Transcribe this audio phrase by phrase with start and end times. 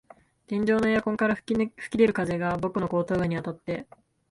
[0.47, 3.85] 天井のエアコンから吹き出る風が僕の後頭部にあたって、